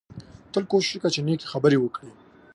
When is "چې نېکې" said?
1.15-1.47